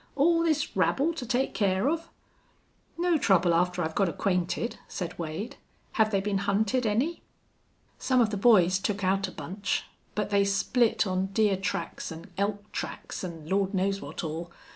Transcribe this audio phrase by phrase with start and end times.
[0.15, 2.09] All this rabble to take care of!"
[2.97, 5.57] "No trouble after I've got acquainted," said Wade.
[5.91, 7.21] "Have they been hunted any?"
[7.99, 9.83] "Some of the boys took out a bunch.
[10.15, 14.51] But they split on deer tracks an' elk tracks an' Lord knows what all.